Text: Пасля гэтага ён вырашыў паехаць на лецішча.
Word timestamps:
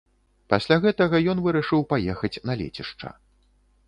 Пасля 0.51 0.77
гэтага 0.85 1.19
ён 1.33 1.43
вырашыў 1.47 1.85
паехаць 1.91 2.31
на 2.51 2.57
лецішча. 2.63 3.13